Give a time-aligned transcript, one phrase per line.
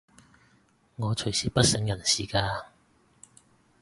[0.95, 2.65] 我隨時不省人事㗎